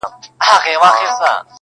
[0.45, 1.47] څرخ یې وخوړ او کږه سوه ناببره؛